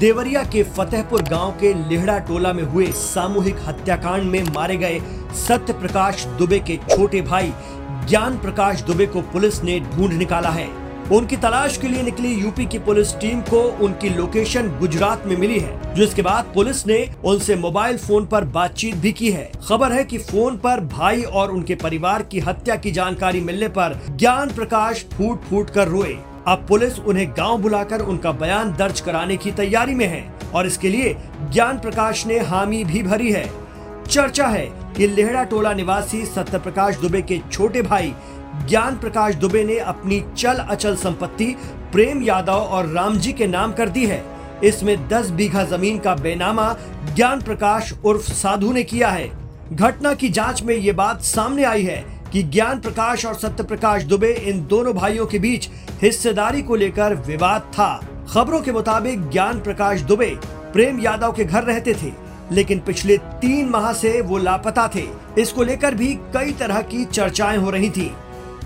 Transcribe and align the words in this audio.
देवरिया 0.00 0.42
के 0.42 0.62
फतेहपुर 0.76 1.22
गाँव 1.22 1.50
के 1.58 1.72
लिहड़ा 1.88 2.18
टोला 2.18 2.52
में 2.52 2.62
हुए 2.62 2.86
सामूहिक 2.92 3.56
हत्याकांड 3.66 4.22
में 4.22 4.42
मारे 4.44 4.76
गए 4.76 4.98
सत्य 5.38 5.72
प्रकाश 5.72 6.24
दुबे 6.38 6.58
के 6.60 6.76
छोटे 6.88 7.20
भाई 7.22 7.52
ज्ञान 8.08 8.38
प्रकाश 8.38 8.82
दुबे 8.82 9.06
को 9.06 9.22
पुलिस 9.22 9.62
ने 9.64 9.78
ढूंढ 9.80 10.12
निकाला 10.12 10.50
है। 10.50 10.66
उनकी 11.12 11.36
तलाश 11.36 11.76
के 11.76 11.88
लिए 11.88 12.02
निकली 12.02 12.34
यूपी 12.34 12.66
की 12.66 12.78
पुलिस 12.78 13.14
टीम 13.14 13.40
को 13.42 13.62
उनकी 13.84 14.08
लोकेशन 14.08 14.68
गुजरात 14.78 15.26
में 15.26 15.36
मिली 15.36 15.58
है, 15.58 15.94
जिसके 15.94 16.22
बाद 16.22 16.52
पुलिस 16.54 16.86
ने 16.86 16.98
उनसे 17.24 17.56
मोबाइल 17.56 17.98
फ़ोन 17.98 18.26
पर 18.26 18.44
बातचीत 18.50 18.96
भी 18.96 19.12
की 19.12 19.30
है। 19.30 19.50
खबर 19.68 19.92
है 19.92 20.04
कि 20.04 20.18
फ़ोन 20.20 20.56
पर 20.58 20.80
भाई 20.92 21.22
और 21.22 21.50
उनके 21.50 21.74
परिवार 21.76 22.22
की 22.22 22.40
हत्या 22.40 22.76
की 22.76 22.92
जानकारी 22.92 23.40
मिलने 23.40 23.68
पर 23.70 24.00
ज्ञान 24.10 24.54
प्रकाश 24.54 25.06
फूट 25.12 25.42
फूट 25.42 25.70
कर 25.70 25.88
रोए। 25.88 26.16
अब 26.46 26.66
पुलिस 26.68 26.98
उन्हें 26.98 27.30
गाँव 27.30 27.58
बुलाकर 27.58 28.00
उनका 28.00 28.32
बयान 28.32 28.72
दर्ज 28.76 29.00
कराने 29.00 29.36
की 29.36 29.52
तैयारी 29.52 29.94
में 29.94 30.06
है 30.06 30.24
और 30.54 30.66
इसके 30.66 30.88
लिए 30.88 31.16
ज्ञान 31.52 31.78
प्रकाश 31.78 32.26
ने 32.26 32.38
हामी 32.38 32.84
भी 32.84 33.02
भरी 33.02 33.32
है। 33.32 33.44
चर्चा 34.08 34.46
है 34.46 34.66
कि 34.96 35.06
लेहड़ा 35.06 35.44
टोला 35.44 35.72
निवासी 35.72 36.24
सत्य 36.24 36.58
प्रकाश 36.58 36.96
दुबे 36.96 37.22
के 37.22 37.40
छोटे 37.52 37.82
भाई 37.82 38.12
ज्ञान 38.68 38.96
प्रकाश 38.96 39.34
दुबे 39.34 39.64
ने 39.64 39.78
अपनी 39.78 40.22
चल 40.36 40.54
अचल 40.54 40.96
संपत्ति 40.96 41.54
प्रेम 41.92 42.22
यादव 42.22 42.52
और 42.52 42.86
रामजी 42.86 43.32
के 43.32 43.46
नाम 43.46 43.72
कर 43.72 43.88
दी 43.88 44.06
है। 44.06 44.22
इसमें 44.64 44.96
10 45.08 45.30
बीघा 45.30 45.64
ज़मीन 45.64 45.98
का 45.98 46.14
बेनामा 46.14 46.74
ज्ञान 47.14 47.40
प्रकाश 47.42 47.92
उर्फ़ 48.04 48.30
साधु 48.32 48.72
ने 48.72 48.82
किया 48.82 49.08
है। 49.08 49.30
घटना 49.72 50.14
की 50.14 50.28
जाँच 50.28 50.62
में 50.62 50.74
ये 50.74 50.92
बात 50.92 51.22
सामने 51.22 51.64
आई 51.64 51.82
है 51.82 52.04
कि 52.34 52.42
ज्ञान 52.42 52.78
प्रकाश 52.80 53.24
और 53.26 53.34
सत्य 53.34 53.62
प्रकाश 53.62 54.02
दुबे 54.02 54.32
इन 54.42 54.66
दोनों 54.66 54.92
भाइयों 54.94 55.26
के 55.26 55.38
बीच 55.38 55.68
हिस्सेदारी 56.00 56.62
को 56.62 56.76
लेकर 56.76 57.14
विवाद 57.26 57.70
था। 57.74 57.94
खबरों 58.30 58.60
के 58.60 58.72
मुताबिक 58.72 59.28
ज्ञान 59.30 59.60
प्रकाश 59.60 60.00
दुबे 60.00 60.26
प्रेम 60.72 60.98
यादव 61.00 61.32
के 61.32 61.44
घर 61.44 61.62
रहते 61.62 61.94
थे, 61.94 62.10
लेकिन 62.52 62.80
पिछले 62.80 63.18
तीन 63.18 63.68
माह 63.68 63.92
से 63.92 64.20
वो 64.20 64.38
लापता 64.38 64.88
थे। 64.94 65.04
इसको 65.38 65.62
लेकर 65.62 65.94
भी 65.94 66.12
कई 66.34 66.52
तरह 66.52 66.80
की 66.82 67.04
चर्चाएँ 67.04 67.58
हो 67.58 67.70
रही 67.70 67.90
थी। 67.90 68.10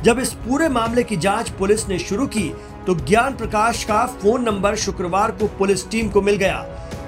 जब 0.05 0.19
इस 0.19 0.33
पूरे 0.39 0.69
मामले 0.69 1.02
की 1.02 1.16
जाँच 1.19 1.50
पुलिस 1.50 1.89
ने 1.89 1.98
शुरू 1.98 2.27
की 2.28 2.48
तो 2.86 2.94
ज्ञान 2.96 3.36
प्रकाश 3.36 3.84
का 3.84 4.05
फ़ोन 4.19 4.44
नंबर 4.44 4.77
शुक्रवार 4.78 5.30
को 5.30 5.46
पुलिस 5.58 5.89
टीम 5.91 6.08
को 6.08 6.22
मिल 6.22 6.36
गया। 6.36 6.56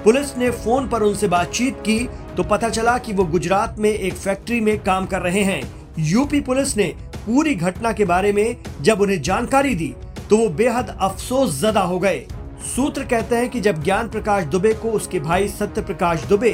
पुलिस 0.03 0.37
ने 0.37 0.51
फ़ोन 0.53 0.89
पर 0.89 1.01
उनसे 1.01 1.27
बातचीत 1.27 1.81
की 1.81 1.99
तो 2.37 2.43
पता 2.45 2.69
चला 2.69 2.97
कि 2.97 3.13
वो 3.13 3.25
गुजरात 3.25 3.79
में 3.79 3.89
एक 3.89 4.13
फैक्ट्री 4.13 4.61
में 4.61 4.77
काम 4.83 5.05
कर 5.05 5.21
रहे 5.21 5.43
हैं। 5.43 5.80
यूपी 5.99 6.39
पुलिस 6.41 6.75
ने 6.77 6.83
पूरी 7.15 7.55
घटना 7.55 7.91
के 7.93 8.05
बारे 8.05 8.31
में 8.33 8.55
जब 8.81 9.01
उन्हें 9.01 9.21
जानकारी 9.21 9.75
दी 9.75 9.93
तो 10.29 10.37
वो 10.37 10.47
बेहद 10.49 10.95
अफसोस 11.01 11.59
जदा 11.61 11.81
हो 11.81 11.99
गए। 11.99 12.25
सूत्र 12.67 13.03
कहते 13.03 13.35
हैं 13.35 13.49
कि 13.49 13.61
जब 13.61 13.83
ज्ञान 13.83 14.09
प्रकाश 14.09 14.43
दुबे 14.45 14.73
को 14.73 14.91
उसके 14.91 15.19
भाई 15.19 15.47
सत्य 15.47 15.81
प्रकाश 15.81 16.23
दुबे, 16.25 16.51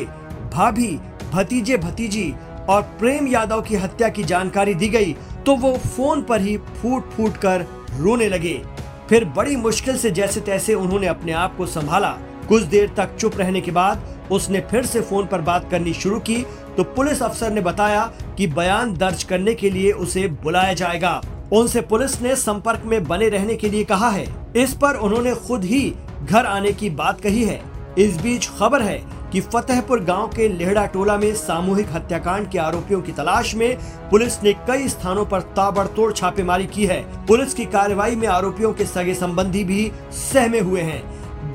भाभी 0.53 0.91
भतीजे 1.33 1.77
भतीजी 1.77 2.33
और 2.69 2.81
प्रेम 2.99 3.27
यादव 3.27 3.61
की 3.61 3.75
हत्या 3.75 4.09
की 4.09 4.23
जानकारी 4.23 4.73
दी 4.73 4.87
गई 4.89 5.13
तो 5.45 5.55
वो 5.55 5.75
फ़ोन 5.77 6.21
पर 6.21 6.41
ही 6.41 6.57
फूट 6.57 7.09
फूट 7.11 7.37
कर 7.37 7.65
रोने 7.93 8.29
लगे। 8.29 8.61
फिर 9.09 9.25
बड़ी 9.27 9.55
मुश्किल 9.55 9.97
से 9.97 10.11
जैसे 10.11 10.41
तैसे 10.41 10.73
उन्होंने 10.73 11.07
अपने 11.07 11.31
आप 11.33 11.57
को 11.57 11.65
संभाला। 11.65 12.09
कुछ 12.49 12.63
देर 12.63 12.93
तक 12.97 13.15
चुप 13.15 13.37
रहने 13.37 13.61
के 13.61 13.71
बाद 13.71 14.03
उसने 14.31 14.59
फिर 14.61 14.85
से 14.85 15.01
फ़ोन 15.01 15.25
पर 15.27 15.41
बात 15.41 15.69
करनी 15.71 15.93
शुरू 15.93 16.19
की 16.19 16.45
तो 16.77 16.83
पुलिस 16.83 17.21
अफसर 17.23 17.51
ने 17.51 17.61
बताया 17.61 18.03
कि 18.37 18.47
बयान 18.47 18.93
दर्ज 18.93 19.23
करने 19.23 19.53
के 19.53 19.69
लिए 19.69 19.91
उसे 19.91 20.27
बुलाया 20.43 20.73
जाएगा। 20.73 21.21
उनसे 21.53 21.81
पुलिस 21.81 22.21
ने 22.21 22.35
संपर्क 22.35 22.81
में 22.85 23.03
बने 23.03 23.29
रहने 23.29 23.55
के 23.55 23.69
लिए 23.69 23.83
कहा 23.83 24.09
है। 24.09 24.25
इस 24.55 24.73
पर 24.73 24.95
उन्होंने 24.95 25.33
खुद 25.47 25.63
ही 25.63 25.93
घर 26.23 26.45
आने 26.45 26.71
की 26.71 26.89
बात 26.89 27.21
कही 27.21 27.43
है। 27.43 27.61
इस 27.97 28.21
बीच 28.21 28.49
खबर 28.49 28.81
है 28.81 29.01
कि 29.31 29.41
फतेहपुर 29.41 30.03
गाँव 30.03 30.27
के 30.27 30.47
लेहड़ा 30.47 30.85
टोला 30.85 31.17
में 31.17 31.33
सामूहिक 31.35 31.87
हत्याकांड 31.91 32.49
के 32.49 32.59
आरोपियों 32.59 33.01
की 33.01 33.11
तलाश 33.11 33.55
में 33.55 33.77
पुलिस 34.09 34.41
ने 34.43 34.53
कई 34.67 34.87
स्थानों 34.87 35.25
पर 35.25 35.41
ताबड़तोड़ 35.55 36.11
छापेमारी 36.13 36.65
की 36.65 36.85
है। 36.85 37.01
पुलिस 37.25 37.53
की 37.53 37.65
कार्रवाई 37.65 38.15
में 38.15 38.27
आरोपियों 38.27 38.73
के 38.73 38.85
सगे 38.85 39.13
संबंधी 39.13 39.63
भी 39.63 39.91
सहमे 40.11 40.59
हुए 40.59 40.81
हैं। 40.81 41.03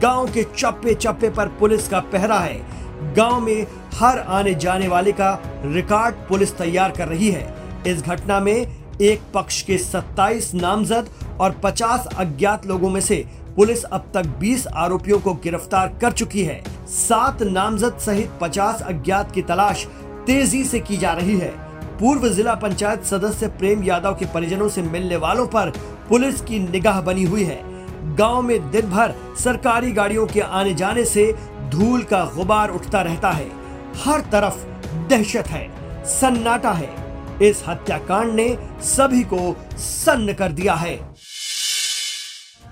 गाँव 0.01 0.33
के 0.33 0.43
चप्पे 0.57 0.95
चप्पे 0.95 1.31
पर 1.31 1.49
पुलिस 1.61 1.89
का 1.89 2.01
पहरा 2.13 2.39
है। 2.39 2.82
गाँव 3.17 3.41
में 3.41 3.67
हर 3.95 4.19
आने 4.19 4.55
जाने 4.55 4.89
वाले 4.89 5.13
का 5.13 5.33
रिकॉर्ड 5.65 6.15
पुलिस 6.29 6.57
तैयार 6.59 6.91
कर 6.91 7.09
रही 7.09 7.31
है। 7.31 7.55
इस 7.87 8.03
घटना 8.03 8.41
में 8.41 8.55
एक 9.01 9.21
पक्ष 9.35 9.61
के 9.63 9.79
27 9.79 10.53
नामजद 10.55 11.09
और 11.41 11.61
50 11.65 12.07
अज्ञात 12.19 12.67
लोगों 12.67 12.91
में 12.91 13.01
से 13.01 13.25
पुलिस 13.57 13.83
अब 13.85 14.11
तक 14.15 14.27
20 14.41 14.67
आरोपियों 14.67 15.19
को 15.21 15.35
गिरफ़्तार 15.35 15.89
कर 16.01 16.13
चुकी 16.13 16.43
है। 16.43 16.63
सात 16.89 17.43
नामजद 17.43 17.99
सहित 17.99 18.31
50 18.41 18.83
अज्ञात 18.83 19.33
की 19.33 19.43
तलाश 19.43 19.85
तेज़ी 20.27 20.65
से 20.65 20.81
की 20.81 20.97
जा 20.97 21.13
रही 21.13 21.37
है। 21.39 21.51
पूर्व 21.99 22.29
जिला 22.29 22.55
पंचायत 22.55 23.05
सदस्य 23.05 23.49
प्रेम 23.49 23.83
यादव 23.85 24.15
के 24.15 24.27
परिजनों 24.27 24.69
से 24.69 24.83
मिलने 24.83 25.17
वालों 25.17 25.47
पर 25.47 25.73
पुलिस 26.09 26.41
की 26.41 26.59
निगाह 26.59 27.01
बनी 27.01 27.25
हुई 27.25 27.45
है। 27.45 27.61
गाँव 28.17 28.43
में 28.43 28.71
दिन 28.71 28.91
भर 28.91 29.15
सरकारी 29.39 29.93
गाड़ियों 29.93 30.27
के 30.27 30.41
आने 30.41 30.75
जाने 30.75 31.05
से 31.05 31.25
धूल 31.73 32.03
का 32.03 32.25
गुबार 32.37 32.69
उठता 32.69 33.03
रहता 33.03 33.31
है। 33.31 33.51
हर 34.05 34.21
तरफ़ 34.21 34.67
दहशत 35.09 35.49
है, 35.49 35.71
सन्नाटा 36.05 36.73
है। 36.73 36.95
इस 37.43 37.63
हत्याकांड 37.69 38.33
ने 38.33 38.59
सभी 38.81 39.23
को 39.23 39.57
सन्न 39.77 40.33
कर 40.33 40.53
दिया 40.53 40.75
है। 40.75 41.15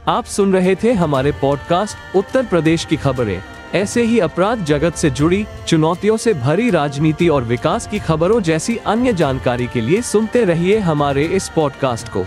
आप 0.09 0.25
सुन 0.25 0.53
रहे 0.53 0.75
थे 0.75 0.93
हमारे 0.93 1.33
पॉडकास्ट 1.33 2.17
उत्तर 2.17 2.47
प्रदेश 2.47 2.85
की 2.85 2.97
खबरें। 2.97 3.43
ऐसे 3.75 4.03
ही 4.03 4.19
अपराध 4.19 4.65
जगत 4.65 4.95
से 4.95 5.11
जुड़ी, 5.11 5.47
चुनौतियों 5.69 6.17
से 6.17 6.35
भरी 6.35 6.71
राजनीति 6.71 7.29
और 7.29 7.45
विकास 7.45 7.87
की 7.87 7.99
खबरों 7.99 8.41
जैसी 8.41 8.77
अन्य 8.77 9.13
जानकारी 9.13 9.67
के 9.67 9.81
लिए 9.81 10.03
सुनते 10.03 10.45
रहिए 10.45 10.79
हमारे 10.79 11.25
इस 11.25 11.49
पॉडकास्ट 11.49 12.09
को। 12.09 12.27